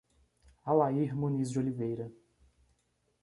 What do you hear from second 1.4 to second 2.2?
de Oliveira